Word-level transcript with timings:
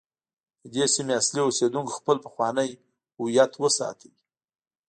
د 0.61 0.63
دې 0.75 0.85
سیمې 0.95 1.13
اصلي 1.21 1.41
اوسیدونکو 1.45 1.91
خپل 1.99 2.17
پخوانی 2.25 2.69
هویت 3.17 3.51
وساته. 3.57 4.09